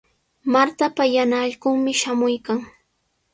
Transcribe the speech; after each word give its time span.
Martapa 0.53 1.03
yana 1.15 1.37
allqunmi 1.49 1.93
shamuykan. 2.01 2.59